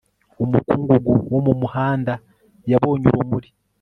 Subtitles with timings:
[0.43, 2.13] Umukungugu wo mumuhanda
[2.71, 3.49] yabonye urumuri